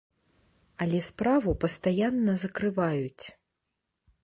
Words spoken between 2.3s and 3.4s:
закрываюць.